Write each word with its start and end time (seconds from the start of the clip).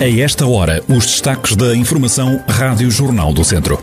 A 0.00 0.08
esta 0.08 0.46
hora, 0.46 0.82
os 0.88 1.04
destaques 1.04 1.54
da 1.54 1.76
Informação 1.76 2.42
Rádio 2.48 2.90
Jornal 2.90 3.34
do 3.34 3.44
Centro. 3.44 3.78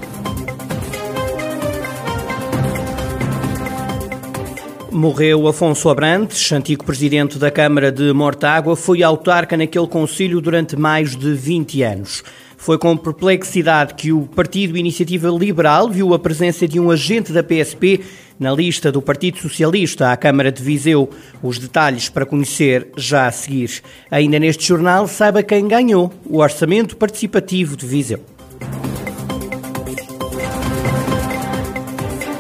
Morreu 4.92 5.48
Afonso 5.48 5.88
Abrantes, 5.90 6.52
antigo 6.52 6.84
presidente 6.84 7.38
da 7.38 7.52
Câmara 7.52 7.92
de 7.92 8.12
Mortágua, 8.14 8.76
foi 8.76 9.04
autarca 9.04 9.56
naquele 9.56 9.86
concílio 9.86 10.42
durante 10.42 10.76
mais 10.76 11.16
de 11.16 11.36
20 11.36 11.84
anos. 11.84 12.24
Foi 12.68 12.78
com 12.78 12.98
perplexidade 12.98 13.94
que 13.94 14.12
o 14.12 14.24
Partido 14.24 14.76
Iniciativa 14.76 15.30
Liberal 15.30 15.90
viu 15.90 16.14
a 16.14 16.20
presença 16.20 16.68
de 16.68 16.78
um 16.82 16.92
agente 16.92 17.32
da 17.32 17.42
PSP 17.42 18.02
na 18.38 18.52
lista 18.52 18.92
do 18.92 19.02
Partido 19.02 19.38
Socialista 19.38 20.12
à 20.12 20.18
Câmara 20.18 20.52
de 20.52 20.62
Viseu. 20.62 21.10
Os 21.42 21.58
detalhes 21.58 22.10
para 22.10 22.26
conhecer 22.26 22.90
já 22.98 23.26
a 23.26 23.32
seguir. 23.32 23.82
Ainda 24.12 24.38
neste 24.38 24.68
jornal, 24.68 25.08
saiba 25.08 25.42
quem 25.42 25.66
ganhou 25.66 26.12
o 26.26 26.40
Orçamento 26.40 26.98
Participativo 26.98 27.78
de 27.78 27.86
Viseu. 27.86 28.20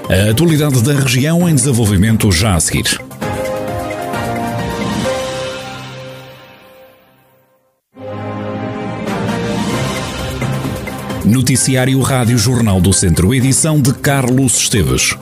A 0.09 0.29
atualidade 0.29 0.83
da 0.83 0.91
região 0.91 1.47
em 1.47 1.55
desenvolvimento 1.55 2.29
já 2.33 2.53
a 2.53 2.59
seguir. 2.59 3.06
Noticiário 11.27 11.99
Rádio 11.99 12.37
Jornal 12.37 12.79
do 12.79 12.93
Centro, 12.93 13.35
edição 13.35 13.81
de 13.81 13.93
Carlos 13.93 14.55
Esteves. 14.61 15.13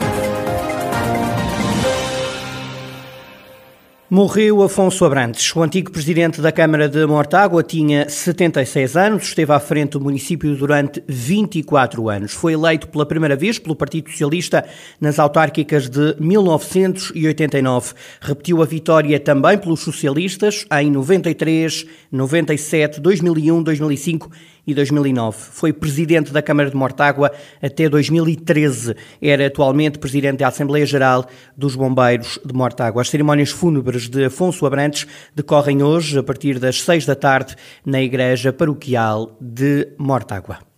Morreu 4.08 4.62
Afonso 4.62 5.04
Abrantes. 5.04 5.54
O 5.56 5.64
antigo 5.64 5.90
presidente 5.90 6.40
da 6.40 6.52
Câmara 6.52 6.88
de 6.88 7.04
Mortágua 7.06 7.60
tinha 7.64 8.08
76 8.08 8.96
anos, 8.96 9.24
esteve 9.24 9.52
à 9.52 9.58
frente 9.58 9.90
do 9.90 10.00
município 10.00 10.54
durante 10.54 11.02
24 11.08 12.08
anos. 12.08 12.32
Foi 12.32 12.52
eleito 12.52 12.86
pela 12.86 13.04
primeira 13.04 13.34
vez 13.34 13.58
pelo 13.58 13.74
Partido 13.74 14.08
Socialista 14.08 14.64
nas 15.00 15.18
autárquicas 15.18 15.88
de 15.88 16.14
1989. 16.20 17.94
Repetiu 18.20 18.62
a 18.62 18.64
vitória 18.64 19.18
também 19.18 19.58
pelos 19.58 19.80
socialistas 19.80 20.64
em 20.80 20.88
93, 20.88 21.84
97, 22.12 23.00
2001, 23.00 23.60
2005 23.64 24.30
e 24.66 24.74
2009. 24.74 25.36
Foi 25.52 25.72
presidente 25.72 26.32
da 26.32 26.42
Câmara 26.42 26.70
de 26.70 26.76
Mortágua 26.76 27.30
até 27.62 27.88
2013. 27.88 28.94
Era 29.20 29.46
atualmente 29.46 29.98
presidente 29.98 30.38
da 30.38 30.48
Assembleia 30.48 30.84
Geral 30.84 31.26
dos 31.56 31.76
Bombeiros 31.76 32.38
de 32.44 32.52
Mortágua. 32.52 33.02
As 33.02 33.08
cerimónias 33.08 33.50
fúnebres 33.50 34.08
de 34.08 34.24
Afonso 34.24 34.66
Abrantes 34.66 35.06
decorrem 35.34 35.82
hoje, 35.82 36.18
a 36.18 36.22
partir 36.22 36.58
das 36.58 36.82
seis 36.82 37.06
da 37.06 37.14
tarde, 37.14 37.54
na 37.84 38.02
Igreja 38.02 38.52
Paroquial 38.52 39.36
de 39.40 39.88
Mortágua. 39.98 40.75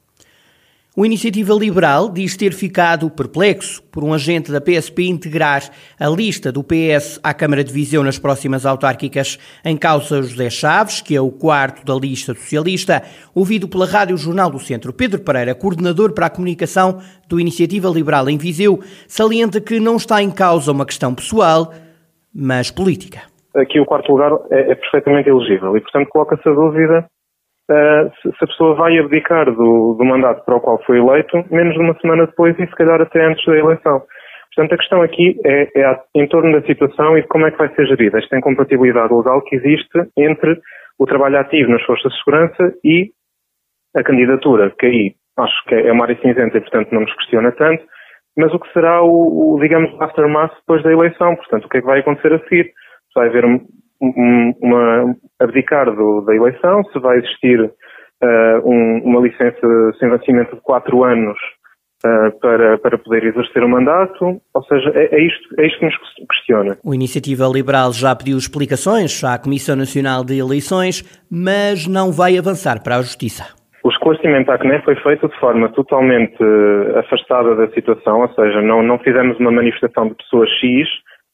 O 1.00 1.06
Iniciativa 1.06 1.54
Liberal 1.54 2.10
diz 2.10 2.36
ter 2.36 2.52
ficado 2.52 3.08
perplexo 3.08 3.80
por 3.84 4.02
um 4.02 4.12
agente 4.12 4.50
da 4.50 4.60
PSP 4.60 5.04
integrar 5.04 5.62
a 5.96 6.08
lista 6.08 6.50
do 6.50 6.64
PS 6.64 7.20
à 7.22 7.32
Câmara 7.32 7.62
de 7.62 7.72
Viseu 7.72 8.02
nas 8.02 8.18
próximas 8.18 8.66
autárquicas. 8.66 9.38
Em 9.64 9.76
causa 9.76 10.20
José 10.20 10.50
Chaves, 10.50 11.00
que 11.00 11.14
é 11.14 11.20
o 11.20 11.30
quarto 11.30 11.86
da 11.86 11.94
lista 11.94 12.34
socialista, 12.34 13.00
ouvido 13.32 13.69
pela 13.69 13.86
Rádio 13.86 14.16
Jornal 14.16 14.50
do 14.50 14.58
Centro. 14.58 14.92
Pedro 14.92 15.20
Pereira, 15.20 15.54
coordenador 15.54 16.12
para 16.12 16.26
a 16.26 16.30
comunicação 16.30 16.98
do 17.28 17.38
Iniciativa 17.38 17.88
Liberal 17.88 18.28
em 18.28 18.36
Viseu, 18.36 18.80
salienta 19.06 19.60
que 19.60 19.78
não 19.78 19.98
está 19.98 20.20
em 20.20 20.32
causa 20.32 20.72
uma 20.72 20.84
questão 20.84 21.14
pessoal, 21.14 21.72
mas 22.34 22.72
política. 22.72 23.20
Aqui 23.54 23.78
o 23.78 23.86
quarto 23.86 24.10
lugar 24.10 24.32
é, 24.50 24.72
é 24.72 24.74
perfeitamente 24.74 25.28
elegível 25.28 25.76
e, 25.76 25.80
portanto, 25.80 26.08
coloca-se 26.08 26.48
a 26.48 26.52
dúvida 26.52 27.06
uh, 27.70 28.11
se, 28.22 28.28
a 28.28 28.47
pessoa 28.47 28.74
vai 28.74 28.98
abdicar 28.98 29.47
do, 29.47 29.94
do, 29.94 30.05
mandato 30.05 30.44
para 30.44 30.56
o 30.56 30.61
qual 30.61 30.83
foi 30.84 30.98
eleito 30.98 31.44
menos 31.50 31.75
de 31.75 31.80
uma 31.80 31.98
semana 32.00 32.27
depois 32.27 32.58
e 32.58 32.66
se 32.66 32.75
calhar 32.77 33.00
até 33.00 33.25
antes 33.25 33.44
da 33.47 33.56
eleição. 33.56 34.03
Portanto, 34.54 34.75
a 34.75 34.78
questão 34.78 35.03
aqui 35.03 35.38
é, 35.44 35.69
é 35.81 36.00
em 36.15 36.26
torno 36.26 36.53
da 36.53 36.66
situação 36.66 37.16
e 37.16 37.22
de 37.22 37.28
como 37.28 37.47
é 37.47 37.50
que 37.50 37.59
vai 37.59 37.69
ser 37.75 37.87
gerida 37.87 38.19
esta 38.19 38.37
incompatibilidade 38.37 39.15
legal 39.15 39.43
que 39.43 39.56
existe 39.56 39.98
entre 40.16 40.60
o 40.98 41.06
trabalho 41.06 41.38
ativo 41.38 41.70
nas 41.70 41.82
forças 41.84 42.12
de 42.12 42.19
segurança 42.19 42.75
e 42.84 43.10
a 43.97 44.03
candidatura, 44.03 44.72
que 44.78 44.87
aí 44.87 45.14
acho 45.38 45.64
que 45.66 45.75
é 45.75 45.93
uma 45.93 46.04
área 46.04 46.19
cinzenta 46.20 46.59
e, 46.59 46.60
portanto, 46.60 46.93
não 46.93 47.03
nos 47.03 47.14
questiona 47.14 47.53
tanto, 47.53 47.84
mas 48.37 48.53
o 48.53 48.59
que 48.59 48.72
será 48.72 49.03
o, 49.03 49.54
o 49.54 49.60
digamos, 49.60 49.91
aftermath 50.00 50.54
depois 50.60 50.82
da 50.82 50.93
eleição, 50.93 51.37
portanto, 51.37 51.64
o 51.64 51.69
que 51.69 51.78
é 51.78 51.81
que 51.81 51.87
vai 51.87 52.00
acontecer 52.00 52.32
a 52.32 52.38
seguir? 52.41 52.72
Vai 53.14 53.28
haver 53.28 53.44
uma, 54.00 55.14
abdicar 55.41 55.91
do, 55.94 56.21
da 56.22 56.34
eleição, 56.34 56.82
se 56.93 56.99
vai 56.99 57.19
existir 57.19 57.60
uh, 57.60 58.69
um, 58.69 59.03
uma 59.04 59.21
licença 59.21 59.66
sem 59.99 60.10
vencimento 60.10 60.56
de 60.56 60.62
quatro 60.62 61.04
anos 61.04 61.38
uh, 62.04 62.38
para, 62.41 62.78
para 62.78 62.99
poder 62.99 63.25
exercer 63.25 63.62
o 63.62 63.69
mandato, 63.69 64.41
ou 64.54 64.62
seja, 64.65 64.91
é, 64.94 65.15
é, 65.15 65.26
isto, 65.26 65.60
é 65.60 65.66
isto 65.66 65.78
que 65.78 65.84
nos 65.87 65.97
questiona. 66.31 66.76
O 66.84 66.94
Iniciativa 66.94 67.44
Liberal 67.47 67.93
já 67.93 68.15
pediu 68.15 68.37
explicações 68.37 69.22
à 69.25 69.38
Comissão 69.38 69.76
Nacional 69.76 70.25
de 70.25 70.38
Eleições, 70.38 71.03
mas 71.31 71.87
não 71.87 72.12
vai 72.12 72.37
avançar 72.37 72.82
para 72.82 72.97
a 72.97 73.03
Justiça. 73.03 73.56
O 73.84 73.91
esclarecimento 73.91 74.50
à 74.50 74.59
CNE 74.59 74.82
foi 74.82 74.97
feito 74.97 75.28
de 75.28 75.38
forma 75.38 75.69
totalmente 75.70 76.37
afastada 76.97 77.55
da 77.55 77.69
situação, 77.70 78.20
ou 78.22 78.28
seja, 78.34 78.60
não, 78.60 78.82
não 78.82 78.99
fizemos 78.99 79.38
uma 79.38 79.53
manifestação 79.53 80.09
de 80.09 80.15
pessoas 80.16 80.50
X, 80.60 80.88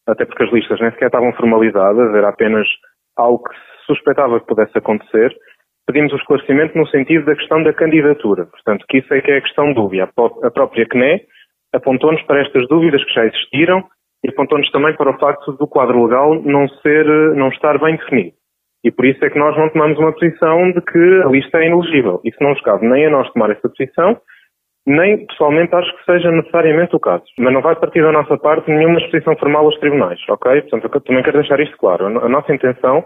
até 0.06 0.26
porque 0.26 0.44
as 0.44 0.52
listas 0.52 0.78
nem 0.78 0.90
sequer 0.90 1.06
estavam 1.06 1.32
formalizadas, 1.32 2.14
era 2.14 2.28
apenas 2.28 2.66
algo 3.16 3.42
que 3.44 3.54
se 3.54 3.73
suspeitava 3.86 4.40
que 4.40 4.46
pudesse 4.46 4.76
acontecer. 4.76 5.34
Pedimos 5.86 6.12
o 6.12 6.16
esclarecimento 6.16 6.76
no 6.78 6.86
sentido 6.88 7.26
da 7.26 7.36
questão 7.36 7.62
da 7.62 7.72
candidatura, 7.72 8.46
portanto, 8.46 8.84
que 8.88 8.98
isso 8.98 9.12
é 9.12 9.20
que 9.20 9.30
é 9.30 9.36
a 9.38 9.42
questão 9.42 9.72
dúvida. 9.72 10.08
A 10.42 10.50
própria 10.50 10.86
CNE 10.86 11.22
apontou-nos 11.74 12.22
para 12.22 12.40
estas 12.40 12.66
dúvidas 12.68 13.04
que 13.04 13.12
já 13.12 13.26
existiram 13.26 13.84
e 14.24 14.30
apontou-nos 14.30 14.70
também 14.70 14.96
para 14.96 15.10
o 15.10 15.18
facto 15.18 15.52
do 15.52 15.66
quadro 15.66 16.04
legal 16.04 16.40
não 16.42 16.66
ser, 16.68 17.04
não 17.34 17.48
estar 17.48 17.78
bem 17.78 17.96
definido. 17.96 18.34
E 18.82 18.90
por 18.90 19.04
isso 19.04 19.24
é 19.24 19.30
que 19.30 19.38
nós 19.38 19.56
não 19.56 19.68
tomamos 19.70 19.98
uma 19.98 20.12
posição 20.12 20.70
de 20.72 20.80
que 20.80 21.22
a 21.24 21.28
lista 21.28 21.58
é 21.58 21.66
inelegível. 21.66 22.20
Isso 22.24 22.36
não 22.40 22.50
nos 22.50 22.60
cabe 22.62 22.86
nem 22.86 23.06
a 23.06 23.10
nós 23.10 23.30
tomar 23.32 23.50
essa 23.50 23.68
posição, 23.68 24.18
nem 24.86 25.26
pessoalmente 25.26 25.74
acho 25.74 25.96
que 25.96 26.04
seja 26.04 26.30
necessariamente 26.30 26.94
o 26.94 27.00
caso. 27.00 27.24
Mas 27.38 27.52
não 27.52 27.62
vai 27.62 27.74
partir 27.76 28.02
da 28.02 28.12
nossa 28.12 28.36
parte 28.36 28.70
nenhuma 28.70 28.98
exposição 28.98 29.36
formal 29.36 29.64
aos 29.64 29.78
tribunais, 29.78 30.20
ok? 30.28 30.60
Portanto, 30.62 30.90
eu 30.94 31.00
também 31.00 31.22
quero 31.22 31.38
deixar 31.38 31.60
isto 31.60 31.76
claro. 31.78 32.06
A 32.06 32.28
nossa 32.28 32.52
intenção 32.54 33.04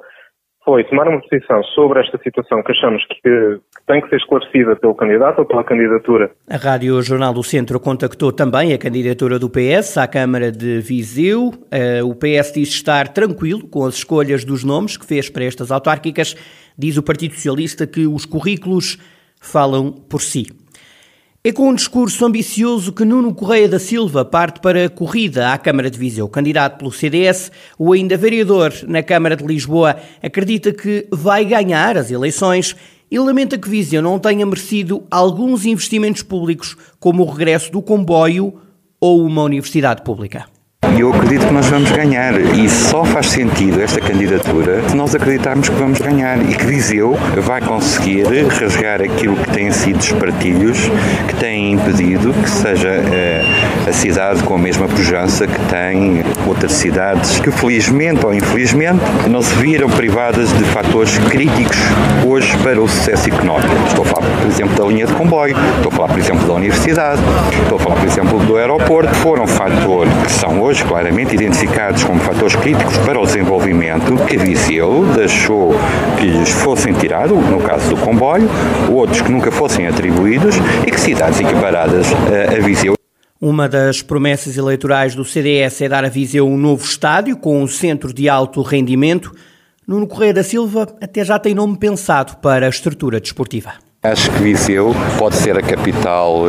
foi 0.69 0.85
tomar 0.85 1.09
uma 1.09 1.19
posição 1.23 1.65
sobre 1.75 1.99
esta 1.99 2.19
situação 2.19 2.63
que 2.63 2.73
achamos 2.73 3.03
que, 3.07 3.15
que, 3.23 3.59
tem 3.87 4.03
que 4.03 4.11
ser 4.11 4.17
esclarecida 4.17 4.77
pelo 4.77 4.95
candidato 4.95 5.39
ou 5.39 5.47
pela 5.47 5.65
candidatura. 5.65 6.31
A 6.47 6.59
Rádio 6.59 7.01
Jornal 7.01 7.33
do 7.33 7.43
Centro 7.43 7.81
contactou 7.81 8.31
também 8.31 8.75
a 8.75 8.79
candidatura 8.79 9.39
do 9.39 9.49
PS 9.49 9.97
à 9.97 10.07
Câmara 10.07 10.53
de 10.53 10.81
Viseu. 10.81 11.49
Uh, 11.49 12.07
o 12.07 12.15
PS 12.15 12.53
diz 12.53 12.69
estar 12.69 13.09
tranquilo 13.09 13.67
com 13.67 13.87
as 13.87 13.95
escolhas 13.95 14.45
dos 14.45 14.63
nomes 14.63 14.99
que 14.99 15.07
fez 15.07 15.31
para 15.31 15.45
estas 15.45 15.71
autárquicas. 15.71 16.37
Diz 16.77 16.99
o 16.99 17.03
Partido 17.03 17.33
Socialista 17.33 17.87
que 17.87 18.07
os 18.07 18.27
currículos 18.27 18.99
falam 19.41 19.91
por 19.91 20.21
si. 20.21 20.49
É 21.45 21.53
com 21.53 21.69
um 21.69 21.75
discurso 21.75 22.27
ambicioso 22.27 22.93
que 22.93 23.05
Nuno 23.05 23.33
Correia 23.33 23.69
da 23.69 23.79
Silva 23.79 24.25
parte 24.25 24.59
para 24.59 24.87
a 24.87 24.91
corrida 24.91 25.53
à 25.53 25.57
Câmara 25.57 25.89
de 25.89 25.97
Viseu. 25.97 26.29
Candidato 26.29 26.79
pelo 26.79 26.91
CDS, 26.91 27.53
o 27.79 27.93
ainda 27.93 28.17
vereador 28.17 28.75
na 28.89 29.05
Câmara 29.05 29.37
de 29.37 29.47
Lisboa 29.47 29.97
acredita 30.21 30.73
que 30.73 31.07
vai 31.13 31.45
ganhar 31.45 31.97
as 31.97 32.11
eleições 32.11 32.75
e 33.09 33.17
lamenta 33.21 33.57
que 33.57 33.69
Viseu 33.69 34.03
não 34.03 34.19
tenha 34.19 34.45
merecido 34.45 35.05
alguns 35.09 35.65
investimentos 35.65 36.23
públicos, 36.23 36.77
como 36.99 37.23
o 37.23 37.31
regresso 37.31 37.71
do 37.71 37.81
comboio 37.81 38.55
ou 39.01 39.25
uma 39.25 39.45
universidade 39.45 40.03
pública. 40.03 40.58
E 40.97 41.01
eu 41.01 41.13
acredito 41.13 41.47
que 41.47 41.53
nós 41.53 41.67
vamos 41.67 41.91
ganhar. 41.93 42.35
E 42.41 42.69
só 42.69 43.05
faz 43.05 43.31
sentido 43.31 43.81
esta 43.81 44.01
candidatura 44.01 44.83
se 44.89 44.97
nós 44.97 45.15
acreditarmos 45.15 45.69
que 45.69 45.75
vamos 45.77 46.01
ganhar 46.01 46.39
e 46.49 46.55
que 46.55 46.65
Viseu 46.65 47.17
vai 47.43 47.61
conseguir 47.61 48.27
rasgar 48.49 49.01
aquilo 49.03 49.37
que 49.37 49.51
têm 49.51 49.71
sido 49.71 49.99
os 49.99 50.13
partilhos 50.13 50.79
que 51.29 51.35
têm 51.37 51.73
impedido 51.73 52.33
que 52.33 52.51
seja 52.51 53.01
uh, 53.01 53.58
a 53.89 53.93
cidade 53.93 54.43
com 54.43 54.55
a 54.55 54.59
mesma 54.59 54.87
pujança 54.87 55.47
que 55.47 55.59
tem 55.67 56.23
outras 56.47 56.73
cidades 56.73 57.41
que, 57.41 57.51
felizmente 57.51 58.25
ou 58.25 58.35
infelizmente, 58.35 59.01
não 59.29 59.41
se 59.41 59.55
viram 59.55 59.89
privadas 59.89 60.53
de 60.53 60.65
fatores 60.65 61.17
críticos 61.19 61.79
hoje 62.27 62.55
para 62.59 62.79
o 62.81 62.87
sucesso 62.87 63.29
económico. 63.29 63.75
Estou 63.87 64.05
a 64.05 64.09
falar, 64.09 64.27
por 64.27 64.47
exemplo, 64.47 64.77
da 64.77 64.85
linha 64.85 65.07
de 65.07 65.15
comboio, 65.15 65.57
estou 65.77 65.91
a 65.91 65.95
falar, 65.95 66.09
por 66.09 66.19
exemplo, 66.19 66.47
da 66.47 66.53
universidade, 66.53 67.23
estou 67.63 67.77
a 67.77 67.81
falar, 67.81 67.97
por 67.97 68.07
exemplo, 68.07 68.39
do 68.41 68.57
aeroporto, 68.57 69.15
foram 69.17 69.47
fatores 69.47 70.13
que 70.23 70.33
são 70.33 70.61
hoje 70.61 70.85
claramente 70.85 71.35
identificados 71.35 72.05
como 72.05 72.21
fatores 72.21 72.57
críticos 72.57 72.97
para 72.99 73.19
o 73.19 73.25
desenvolvimento, 73.25 74.17
que 74.27 74.37
Viseu 74.37 75.07
deixou 75.15 75.75
que 76.19 76.27
lhes 76.27 76.51
fossem 76.51 76.93
tirados, 76.93 77.39
no 77.49 77.61
caso 77.61 77.89
do 77.89 77.97
comboio, 77.97 78.49
outros 78.91 79.23
que 79.23 79.33
nunca 79.33 79.51
fossem 79.51 79.87
atribuídos 79.87 80.57
e 80.87 80.91
que 80.91 81.01
cidades 81.01 81.41
equiparadas 81.41 82.07
a 82.55 82.61
Viseu 82.61 82.98
uma 83.41 83.69
das 83.69 84.03
promessas 84.03 84.57
eleitorais 84.57 85.15
do 85.15 85.25
CDS 85.25 85.81
é 85.83 85.89
dar 85.89 86.05
a 86.05 86.09
Viseu 86.09 86.47
um 86.47 86.57
novo 86.57 86.85
estádio 86.85 87.37
com 87.37 87.63
um 87.63 87.69
centro 87.69 88.13
de 88.13 88.29
alto 88.29 88.63
rendimento. 88.63 89.33
Nuno 89.87 90.07
Correia 90.07 90.35
da 90.35 90.43
Silva 90.43 90.89
até 91.01 91.25
já 91.25 91.39
tem 91.39 91.55
nome 91.55 91.79
pensado 91.79 92.37
para 92.39 92.67
a 92.67 92.69
estrutura 92.69 93.21
desportiva. 93.21 93.88
Acho 94.11 94.31
que 94.31 94.43
Viseu 94.43 94.97
pode 95.19 95.37
ser 95.37 95.59
a 95.59 95.61
capital 95.61 96.47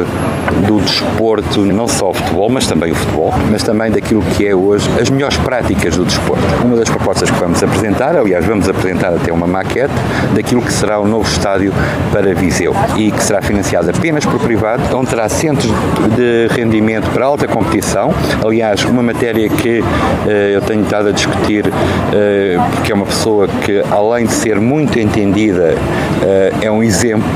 do 0.65 0.79
desporto, 0.79 1.65
não 1.65 1.89
só 1.89 2.11
o 2.11 2.13
futebol, 2.13 2.49
mas 2.49 2.65
também 2.65 2.93
o 2.93 2.95
futebol, 2.95 3.33
mas 3.51 3.63
também 3.63 3.91
daquilo 3.91 4.21
que 4.21 4.47
é 4.47 4.55
hoje 4.55 4.89
as 4.97 5.09
melhores 5.09 5.35
práticas 5.35 5.97
do 5.97 6.05
desporto. 6.05 6.41
Uma 6.63 6.77
das 6.77 6.89
propostas 6.89 7.29
que 7.29 7.37
vamos 7.37 7.61
apresentar, 7.61 8.15
aliás, 8.15 8.45
vamos 8.45 8.69
apresentar 8.69 9.09
até 9.09 9.33
uma 9.33 9.45
maquete 9.45 9.93
daquilo 10.33 10.61
que 10.61 10.71
será 10.71 11.01
o 11.01 11.05
novo 11.05 11.29
estádio 11.29 11.73
para 12.13 12.33
Viseu 12.33 12.73
e 12.95 13.11
que 13.11 13.21
será 13.21 13.41
financiado 13.41 13.89
apenas 13.89 14.25
por 14.25 14.39
privado, 14.39 14.81
onde 14.95 15.09
terá 15.09 15.27
centros 15.27 15.69
de 16.15 16.47
rendimento 16.51 17.09
para 17.11 17.25
alta 17.25 17.45
competição. 17.45 18.13
Aliás, 18.41 18.85
uma 18.85 19.03
matéria 19.03 19.49
que 19.49 19.83
eh, 20.25 20.51
eu 20.55 20.61
tenho 20.61 20.83
estado 20.83 21.09
a 21.09 21.11
discutir, 21.11 21.65
eh, 22.13 22.57
porque 22.71 22.93
é 22.93 22.95
uma 22.95 23.05
pessoa 23.05 23.49
que, 23.65 23.83
além 23.91 24.25
de 24.25 24.31
ser 24.31 24.61
muito 24.61 24.97
entendida, 24.97 25.75
eh, 26.23 26.53
é 26.61 26.71
um 26.71 26.81
exemplo 26.81 27.27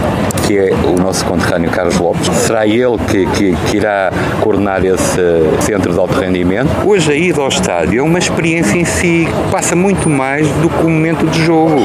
que 0.46 0.58
é 0.58 0.72
o 0.74 1.02
nosso 1.02 1.26
conterrâneo 1.26 1.70
Carlos 1.72 1.98
Lopes. 1.98 2.28
Será 2.38 2.66
ele 2.66 2.98
que, 3.10 3.26
que, 3.28 3.56
que, 3.70 3.78
irá 3.78 4.12
coordenar 4.42 4.84
esse 4.86 5.22
centro 5.62 5.94
de 5.94 6.00
alto 6.00 6.20
rendimento. 6.20 6.70
Hoje 6.86 7.12
a 7.12 7.16
ida 7.16 7.42
ao 7.42 7.48
estádio 7.48 8.00
é 8.00 8.04
uma 8.04 8.20
experiência 8.20 8.78
em 8.78 8.86
si 8.86 9.28
que 9.28 9.52
passa 9.52 9.76
muito 9.76 10.10
mais 10.10 10.48
do 10.48 10.70
que 10.70 10.84
o 10.84 10.90
momento 10.90 11.26
de 11.28 11.44
jogo. 11.44 11.80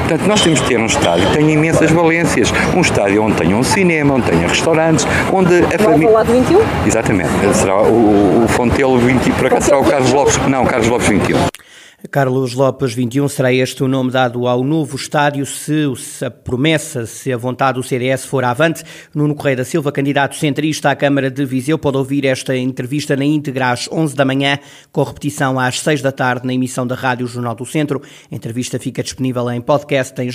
Portanto, 0.00 0.26
nós 0.26 0.42
temos 0.42 0.60
que 0.60 0.68
ter 0.68 0.78
um 0.78 0.86
estádio 0.86 1.26
que 1.28 1.38
tenha 1.38 1.52
imensas 1.52 1.90
valências. 1.90 2.52
Um 2.76 2.80
estádio 2.80 3.22
onde 3.22 3.36
tenha 3.36 3.56
um 3.56 3.62
cinema, 3.62 4.14
onde 4.14 4.30
tenha 4.30 4.46
restaurantes, 4.46 5.06
onde 5.32 5.64
a 5.74 5.78
família... 5.78 6.10
lado 6.10 6.32
21? 6.32 6.60
Exatamente. 6.86 7.30
Será 7.54 7.82
o, 7.82 8.44
o 8.44 8.48
Fontelo 8.48 8.98
20, 8.98 9.30
por 9.32 9.46
acaso 9.46 9.66
será 9.66 9.78
o 9.78 9.84
Carlos 9.84 10.12
Lopes, 10.12 10.38
não, 10.46 10.64
Carlos 10.66 10.88
Lopes 10.88 11.08
21. 11.08 11.63
Carlos 12.10 12.52
Lopes 12.52 12.92
21 12.92 13.28
será 13.28 13.52
este 13.52 13.82
o 13.82 13.88
nome 13.88 14.10
dado 14.10 14.46
ao 14.46 14.62
novo 14.62 14.94
estádio 14.94 15.46
se, 15.46 15.84
a 16.24 16.30
promessa, 16.30 17.06
se 17.06 17.32
a 17.32 17.36
vontade 17.36 17.78
do 17.78 17.82
CDS 17.82 18.26
for 18.26 18.44
avante. 18.44 18.84
Nuno 19.14 19.34
Correia 19.34 19.56
da 19.56 19.64
Silva, 19.64 19.90
candidato 19.90 20.36
centrista 20.36 20.90
à 20.90 20.96
Câmara 20.96 21.30
de 21.30 21.44
Viseu, 21.46 21.78
pode 21.78 21.96
ouvir 21.96 22.26
esta 22.26 22.56
entrevista 22.56 23.16
na 23.16 23.24
íntegra 23.24 23.70
às 23.70 23.88
11 23.90 24.14
da 24.14 24.24
manhã, 24.24 24.58
com 24.92 25.02
repetição 25.02 25.58
às 25.58 25.80
6 25.80 26.02
da 26.02 26.12
tarde 26.12 26.46
na 26.46 26.52
emissão 26.52 26.86
da 26.86 26.94
Rádio 26.94 27.26
Jornal 27.26 27.54
do 27.54 27.64
Centro. 27.64 28.02
A 28.30 28.34
entrevista 28.34 28.78
fica 28.78 29.02
disponível 29.02 29.50
em 29.50 29.60
podcast 29.60 30.20
em 30.20 30.30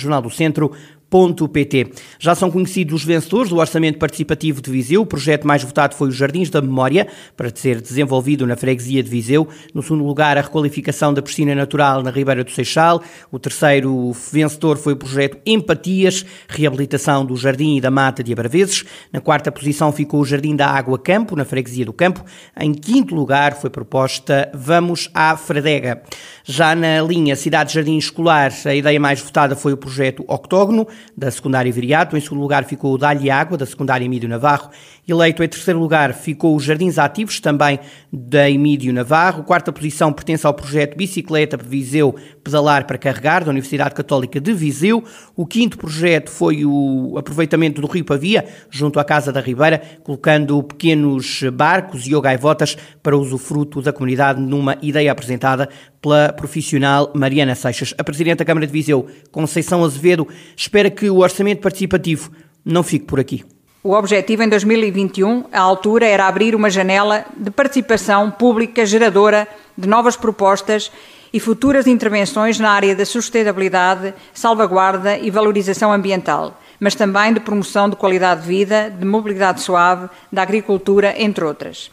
jornaldocentro.pt. 1.10 1.92
Já 2.18 2.34
são 2.34 2.50
conhecidos 2.50 2.94
os 2.94 3.04
vencedores 3.04 3.50
do 3.50 3.58
Orçamento 3.58 3.98
Participativo 3.98 4.62
de 4.62 4.70
Viseu. 4.70 5.02
O 5.02 5.06
projeto 5.06 5.46
mais 5.46 5.62
votado 5.62 5.94
foi 5.94 6.08
os 6.08 6.16
Jardins 6.16 6.48
da 6.48 6.60
Memória, 6.62 7.08
para 7.36 7.50
ser 7.54 7.80
desenvolvido 7.80 8.46
na 8.46 8.56
freguesia 8.56 9.02
de 9.02 9.10
Viseu. 9.10 9.48
No 9.74 9.82
segundo 9.82 10.04
lugar, 10.04 10.38
a 10.38 10.40
requalificação 10.40 11.12
da 11.12 11.20
piscina 11.20 11.54
natural 11.54 12.02
na 12.02 12.10
Ribeira 12.10 12.44
do 12.44 12.50
Seixal. 12.50 13.02
O 13.30 13.38
terceiro 13.38 14.12
vencedor 14.32 14.76
foi 14.76 14.92
o 14.92 14.96
projeto 14.96 15.38
Empatias, 15.44 16.24
reabilitação 16.48 17.24
do 17.24 17.36
Jardim 17.36 17.76
e 17.76 17.80
da 17.80 17.90
Mata 17.90 18.22
de 18.22 18.32
Abraveses. 18.32 18.84
Na 19.12 19.20
quarta 19.20 19.50
posição 19.50 19.92
ficou 19.92 20.20
o 20.20 20.24
Jardim 20.24 20.54
da 20.54 20.68
Água 20.68 20.98
Campo, 20.98 21.34
na 21.34 21.44
freguesia 21.44 21.84
do 21.84 21.92
Campo. 21.92 22.24
Em 22.58 22.72
quinto 22.72 23.14
lugar 23.14 23.54
foi 23.54 23.70
proposta 23.70 24.50
Vamos 24.54 25.10
à 25.14 25.36
Fradega. 25.36 26.02
Já 26.52 26.74
na 26.74 27.00
linha 27.00 27.36
Cidade 27.36 27.72
Jardim 27.72 27.96
Escolar, 27.96 28.50
a 28.66 28.74
ideia 28.74 28.98
mais 28.98 29.20
votada 29.20 29.54
foi 29.54 29.72
o 29.72 29.76
projeto 29.76 30.24
Octógono, 30.26 30.84
da 31.16 31.30
secundária 31.30 31.72
Viriato. 31.72 32.16
Em 32.16 32.20
segundo 32.20 32.40
lugar 32.40 32.64
ficou 32.64 32.92
o 32.92 32.98
Dali 32.98 33.30
Água, 33.30 33.56
da 33.56 33.64
secundária 33.64 34.04
Emílio 34.04 34.28
Navarro. 34.28 34.68
Eleito 35.06 35.44
em 35.44 35.48
terceiro 35.48 35.78
lugar 35.78 36.12
ficou 36.12 36.56
os 36.56 36.64
Jardins 36.64 36.98
Ativos, 36.98 37.38
também 37.38 37.78
da 38.12 38.50
Emílio 38.50 38.92
Navarro. 38.92 39.44
Quarta 39.44 39.72
posição 39.72 40.12
pertence 40.12 40.44
ao 40.44 40.52
projeto 40.52 40.96
Bicicleta 40.96 41.56
Viseu 41.56 42.16
Pedalar 42.42 42.84
para 42.84 42.98
Carregar, 42.98 43.44
da 43.44 43.50
Universidade 43.50 43.94
Católica 43.94 44.40
de 44.40 44.52
Viseu. 44.52 45.04
O 45.36 45.46
quinto 45.46 45.78
projeto 45.78 46.30
foi 46.30 46.64
o 46.64 47.16
aproveitamento 47.16 47.80
do 47.80 47.86
Rio 47.86 48.04
Pavia, 48.04 48.44
junto 48.68 48.98
à 48.98 49.04
Casa 49.04 49.32
da 49.32 49.40
Ribeira, 49.40 49.80
colocando 50.02 50.60
pequenos 50.64 51.44
barcos 51.52 52.08
e 52.08 52.20
gaivotas 52.20 52.76
para 53.00 53.16
usufruto 53.16 53.80
da 53.80 53.92
comunidade 53.92 54.40
numa 54.40 54.76
ideia 54.82 55.12
apresentada 55.12 55.68
pela 56.00 56.32
profissional 56.40 57.10
Mariana 57.14 57.54
Seixas. 57.54 57.94
A 57.98 58.02
Presidente 58.02 58.38
da 58.38 58.44
Câmara 58.44 58.66
de 58.66 58.72
Viseu, 58.72 59.06
Conceição 59.30 59.84
Azevedo, 59.84 60.26
espera 60.56 60.90
que 60.90 61.10
o 61.10 61.18
orçamento 61.18 61.60
participativo 61.60 62.30
não 62.64 62.82
fique 62.82 63.04
por 63.04 63.20
aqui. 63.20 63.44
O 63.82 63.92
objetivo 63.92 64.42
em 64.42 64.48
2021, 64.48 65.44
à 65.52 65.60
altura, 65.60 66.06
era 66.06 66.26
abrir 66.26 66.54
uma 66.54 66.68
janela 66.68 67.24
de 67.36 67.50
participação 67.50 68.30
pública 68.30 68.84
geradora 68.84 69.46
de 69.76 69.88
novas 69.88 70.16
propostas 70.16 70.90
e 71.32 71.38
futuras 71.38 71.86
intervenções 71.86 72.58
na 72.58 72.70
área 72.70 72.94
da 72.96 73.06
sustentabilidade, 73.06 74.12
salvaguarda 74.34 75.16
e 75.16 75.30
valorização 75.30 75.92
ambiental, 75.92 76.58
mas 76.78 76.94
também 76.94 77.32
de 77.32 77.40
promoção 77.40 77.88
de 77.88 77.96
qualidade 77.96 78.42
de 78.42 78.48
vida, 78.48 78.90
de 78.90 79.04
mobilidade 79.06 79.60
suave, 79.60 80.08
da 80.32 80.42
agricultura, 80.42 81.14
entre 81.16 81.44
outras. 81.44 81.90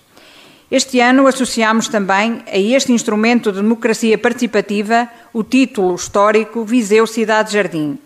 Este 0.70 1.00
ano 1.00 1.28
associamos 1.28 1.88
também 1.88 2.44
a 2.46 2.58
este 2.58 2.92
instrumento 2.92 3.54
de 3.54 3.62
democracia 3.62 4.18
participativa 4.18 5.10
o 5.34 5.42
título 5.42 5.96
histórico 5.96 6.66
Viseu 6.66 7.08
Cidade 7.08 7.54
Jardim 7.54 7.98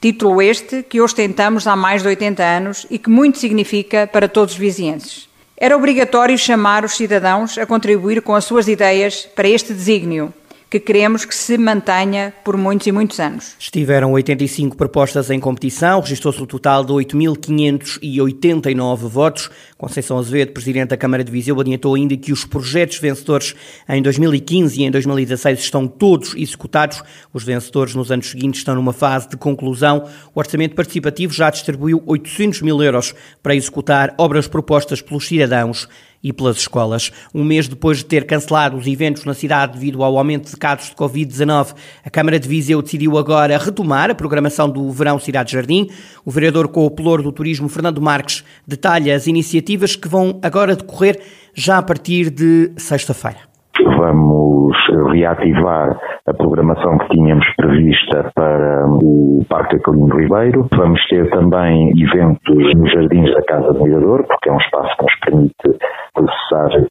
Título 0.00 0.42
este 0.42 0.82
que 0.82 1.00
ostentamos 1.00 1.66
há 1.66 1.76
mais 1.76 2.02
de 2.02 2.08
80 2.08 2.42
anos 2.42 2.86
e 2.90 2.98
que 2.98 3.10
muito 3.10 3.38
significa 3.38 4.08
para 4.10 4.28
todos 4.28 4.54
os 4.54 4.58
vizienses. 4.58 5.28
Era 5.56 5.76
obrigatório 5.76 6.38
chamar 6.38 6.86
os 6.86 6.96
cidadãos 6.96 7.58
a 7.58 7.66
contribuir 7.66 8.22
com 8.22 8.34
as 8.34 8.46
suas 8.46 8.66
ideias 8.66 9.28
para 9.36 9.46
este 9.46 9.74
desígnio, 9.74 10.32
que 10.70 10.78
queremos 10.78 11.24
que 11.24 11.34
se 11.34 11.58
mantenha 11.58 12.32
por 12.44 12.56
muitos 12.56 12.86
e 12.86 12.92
muitos 12.92 13.18
anos. 13.18 13.56
Estiveram 13.58 14.12
85 14.12 14.76
propostas 14.76 15.28
em 15.28 15.40
competição, 15.40 16.00
registrou-se 16.00 16.38
o 16.38 16.44
um 16.44 16.46
total 16.46 16.84
de 16.84 16.92
8.589 16.92 18.96
votos. 19.08 19.50
Conceição 19.76 20.16
Azevedo, 20.16 20.52
Presidente 20.52 20.90
da 20.90 20.96
Câmara 20.96 21.24
de 21.24 21.32
Viseu, 21.32 21.60
adiantou 21.60 21.96
ainda 21.96 22.16
que 22.16 22.32
os 22.32 22.44
projetos 22.44 22.98
vencedores 22.98 23.56
em 23.88 24.00
2015 24.00 24.80
e 24.80 24.84
em 24.84 24.92
2016 24.92 25.58
estão 25.58 25.88
todos 25.88 26.36
executados. 26.36 27.02
Os 27.34 27.42
vencedores 27.42 27.96
nos 27.96 28.12
anos 28.12 28.30
seguintes 28.30 28.60
estão 28.60 28.76
numa 28.76 28.92
fase 28.92 29.28
de 29.28 29.36
conclusão. 29.36 30.08
O 30.32 30.38
Orçamento 30.38 30.76
Participativo 30.76 31.32
já 31.32 31.50
distribuiu 31.50 32.00
800 32.06 32.62
mil 32.62 32.80
euros 32.80 33.12
para 33.42 33.56
executar 33.56 34.14
obras 34.16 34.46
propostas 34.46 35.02
pelos 35.02 35.26
cidadãos 35.26 35.88
e 36.22 36.32
pelas 36.32 36.56
escolas. 36.56 37.10
Um 37.34 37.44
mês 37.44 37.68
depois 37.68 37.98
de 37.98 38.04
ter 38.04 38.26
cancelado 38.26 38.76
os 38.76 38.86
eventos 38.86 39.24
na 39.24 39.34
cidade 39.34 39.74
devido 39.74 40.02
ao 40.02 40.16
aumento 40.16 40.50
de 40.50 40.56
casos 40.56 40.90
de 40.90 40.96
Covid-19, 40.96 41.74
a 42.04 42.10
Câmara 42.10 42.38
de 42.38 42.48
Viseu 42.48 42.82
decidiu 42.82 43.18
agora 43.18 43.58
retomar 43.58 44.10
a 44.10 44.14
programação 44.14 44.68
do 44.68 44.90
Verão 44.90 45.18
Cidade 45.18 45.52
Jardim. 45.52 45.88
O 46.24 46.30
vereador 46.30 46.68
com 46.68 46.84
o 46.84 46.90
pelouro 46.90 47.22
do 47.22 47.32
turismo, 47.32 47.68
Fernando 47.68 48.00
Marques, 48.00 48.44
detalha 48.66 49.14
as 49.14 49.26
iniciativas 49.26 49.96
que 49.96 50.08
vão 50.08 50.38
agora 50.42 50.76
decorrer 50.76 51.20
já 51.54 51.78
a 51.78 51.82
partir 51.82 52.30
de 52.30 52.72
sexta-feira. 52.76 53.50
Vamos 53.82 54.76
reativar 55.12 55.98
a 56.26 56.34
programação 56.34 56.98
que 56.98 57.08
tínhamos 57.08 57.46
prevista 57.56 58.30
para 58.34 58.86
o 58.86 59.44
Parque 59.48 59.76
Acalino 59.76 60.16
Ribeiro. 60.16 60.68
Vamos 60.76 61.00
ter 61.08 61.28
também 61.30 61.92
eventos 61.96 62.74
nos 62.74 62.92
Jardins 62.92 63.32
da 63.34 63.42
Casa 63.42 63.72
do 63.72 63.82
Mirador, 63.82 64.24
porque 64.24 64.48
é 64.48 64.52
um 64.52 64.58
espaço 64.58 64.96
que 64.96 65.02
nos 65.02 65.20
permite 65.24 65.78
processar 66.26 66.66
eventos 66.74 66.82
em 66.82 66.89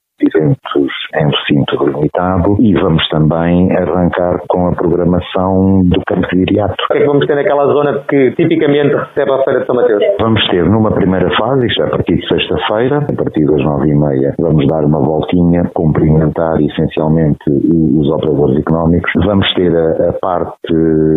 e 2.59 2.73
vamos 2.73 3.07
também 3.09 3.71
arrancar 3.71 4.41
com 4.47 4.67
a 4.67 4.71
programação 4.73 5.83
do 5.85 6.01
Campo 6.05 6.27
de 6.29 6.39
Viriato. 6.39 6.75
O 6.83 6.93
que 6.93 6.97
é 6.97 7.01
que 7.01 7.07
vamos 7.07 7.25
ter 7.25 7.35
naquela 7.35 7.65
zona 7.67 8.03
que 8.07 8.31
tipicamente 8.31 8.95
recebe 8.95 9.31
a 9.31 9.43
Feira 9.43 9.59
de 9.61 9.65
São 9.65 9.75
Mateus? 9.75 10.03
Vamos 10.19 10.47
ter 10.49 10.65
numa 10.65 10.91
primeira 10.91 11.29
fase, 11.37 11.67
isto 11.67 11.81
é 11.83 11.85
a 11.85 11.89
partir 11.89 12.15
de 12.15 12.27
sexta-feira, 12.27 12.97
a 12.97 13.15
partir 13.15 13.45
das 13.45 13.63
nove 13.63 13.89
e 13.89 13.95
meia, 13.95 14.35
vamos 14.39 14.67
dar 14.67 14.83
uma 14.83 14.99
voltinha, 14.99 15.63
cumprimentar 15.73 16.61
essencialmente 16.61 17.39
os 17.49 18.09
operadores 18.09 18.57
económicos. 18.57 19.11
Vamos 19.25 19.51
ter 19.53 19.75
a, 19.75 20.09
a 20.09 20.13
parte 20.13 20.73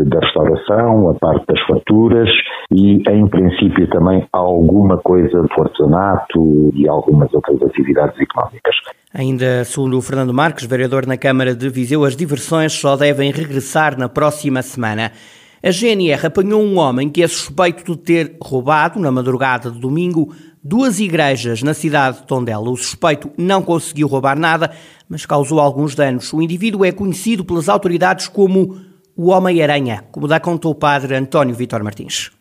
da 0.06 0.21
restauração, 0.21 1.11
a 1.11 1.14
parte 1.14 1.47
das 1.47 1.61
faturas 1.66 2.28
e, 2.71 3.02
em 3.09 3.26
princípio, 3.28 3.88
também 3.88 4.25
alguma 4.32 4.99
coisa 4.99 5.40
de 5.42 5.61
artesanato 5.61 6.71
e 6.75 6.88
algumas 6.88 7.32
outras 7.35 7.62
atividades 7.62 8.18
económicas. 8.21 8.76
Ainda 9.14 9.62
segundo 9.66 9.99
o 9.99 10.02
Fernando 10.02 10.33
Marques, 10.33 10.64
vereador 10.64 11.07
na 11.07 11.19
Câmara 11.19 11.54
de 11.54 11.69
Viseu, 11.69 12.02
as 12.02 12.16
diversões 12.16 12.73
só 12.73 12.97
devem 12.97 13.31
regressar 13.31 13.99
na 13.99 14.09
próxima 14.09 14.62
semana. 14.62 15.12
A 15.62 15.71
GNR 15.71 16.26
apanhou 16.26 16.62
um 16.62 16.78
homem 16.78 17.11
que 17.11 17.23
é 17.23 17.28
suspeito 17.28 17.92
de 17.92 17.99
ter 17.99 18.37
roubado, 18.42 18.99
na 18.99 19.12
madrugada 19.12 19.71
de 19.71 19.78
domingo, 19.78 20.35
duas 20.64 20.99
igrejas 20.99 21.62
na 21.62 21.75
cidade 21.75 22.21
de 22.21 22.26
Tondela. 22.26 22.71
O 22.71 22.76
suspeito 22.76 23.31
não 23.37 23.61
conseguiu 23.61 24.09
roubar 24.09 24.38
nada, 24.38 24.71
mas 25.09 25.26
causou 25.26 25.61
alguns 25.61 25.95
danos. 25.95 26.33
O 26.33 26.40
indivíduo 26.40 26.83
é 26.83 26.90
conhecido 26.90 27.45
pelas 27.45 27.69
autoridades 27.69 28.28
como 28.28 28.76
o 29.14 29.28
Homem-Aranha, 29.28 30.04
como 30.11 30.26
dá 30.26 30.40
conta 30.40 30.69
o 30.69 30.75
padre 30.75 31.14
António 31.14 31.54
Vitor 31.54 31.85
Martins. 31.85 32.33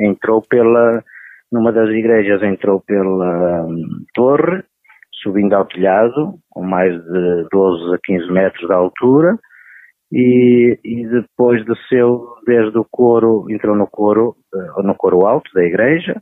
Entrou 0.00 0.40
pela, 0.40 1.04
numa 1.52 1.70
das 1.70 1.90
igrejas, 1.90 2.42
entrou 2.42 2.80
pela 2.80 3.66
um, 3.66 4.02
torre 4.14 4.64
subindo 5.36 5.52
ao 5.52 5.66
telhado, 5.66 6.34
com 6.50 6.62
mais 6.62 6.92
de 6.92 7.46
12 7.52 7.94
a 7.94 7.98
15 8.02 8.32
metros 8.32 8.66
de 8.66 8.72
altura, 8.72 9.38
e, 10.10 10.78
e 10.82 11.06
depois 11.08 11.64
desceu 11.66 12.26
desde 12.46 12.78
o 12.78 12.86
coro, 12.90 13.44
entrou 13.50 13.76
no 13.76 13.86
coro, 13.86 14.34
uh, 14.54 14.82
no 14.82 14.94
coro 14.94 15.26
alto 15.26 15.50
da 15.54 15.62
igreja, 15.62 16.16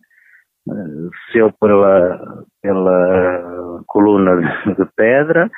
uh, 0.69 1.11
desceu 1.11 1.53
pela, 1.61 2.45
pela 2.61 3.83
coluna 3.87 4.37
de, 4.67 4.85
pedra 4.97 5.49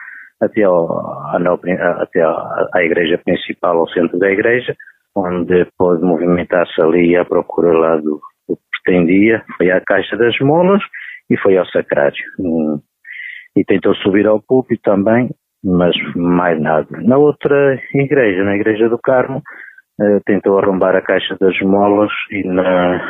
até, 0.40 0.64
ao, 0.64 1.32
até 1.32 2.22
à 2.22 2.82
igreja 2.82 3.18
principal, 3.24 3.78
ao 3.78 3.88
centro 3.88 4.18
da 4.18 4.30
igreja, 4.30 4.74
onde 5.14 5.66
pôde 5.78 6.04
movimentar-se 6.04 6.78
ali 6.82 7.16
à 7.16 7.24
procura 7.24 7.72
lá 7.72 7.96
do, 7.96 8.20
do 8.48 8.56
que 8.56 8.82
pretendia, 8.84 9.42
foi 9.56 9.70
à 9.70 9.80
Caixa 9.80 10.16
das 10.16 10.38
Molas 10.40 10.82
e 11.30 11.36
foi 11.38 11.56
ao 11.56 11.66
Sacrário. 11.66 12.22
E 13.56 13.64
tentou 13.64 13.94
subir 13.96 14.26
ao 14.26 14.40
púlpito 14.40 14.82
também, 14.82 15.30
mas 15.64 15.96
mais 16.14 16.60
nada. 16.60 16.86
Na 17.00 17.16
outra 17.16 17.80
igreja, 17.94 18.44
na 18.44 18.54
Igreja 18.54 18.88
do 18.88 18.98
Carmo, 18.98 19.42
uh, 20.00 20.20
tentou 20.26 20.58
arrombar 20.58 20.94
a 20.94 21.00
Caixa 21.00 21.36
das 21.40 21.58
Molas 21.60 22.12
e, 22.30 22.46
na, 22.46 23.00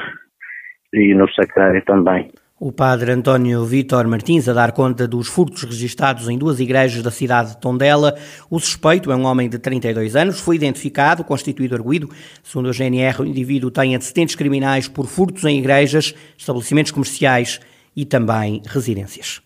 e 0.95 1.15
no 1.15 1.29
Sacrário 1.33 1.85
também. 1.85 2.31
O 2.59 2.73
padre 2.73 3.13
António 3.13 3.67
Vítor 3.67 4.07
Martins 4.09 4.49
a 4.49 4.55
dar 4.55 4.73
conta 4.73 5.07
dos 5.07 5.29
furtos 5.29 5.63
registados 5.65 6.27
em 6.27 6.39
duas 6.39 6.59
igrejas 6.59 7.03
da 7.03 7.11
cidade 7.11 7.51
de 7.51 7.61
Tondela. 7.61 8.15
O 8.51 8.59
suspeito 8.59 9.13
é 9.13 9.17
um 9.17 9.27
homem 9.27 9.47
de 9.47 9.59
32 9.59 10.17
anos, 10.17 10.41
foi 10.41 10.57
identificado, 10.57 11.23
constituído 11.23 11.75
arguído. 11.75 12.09
Segundo 12.43 12.71
a 12.71 12.73
GNR, 12.73 13.21
o 13.21 13.27
indivíduo 13.27 13.71
tem 13.71 13.95
antecedentes 13.95 14.37
criminais 14.37 14.89
por 14.89 15.07
furtos 15.07 15.45
em 15.45 15.59
igrejas, 15.59 16.15
estabelecimentos 16.39 16.93
comerciais 16.93 17.61
e 17.95 18.07
também 18.07 18.63
residências. 18.67 19.46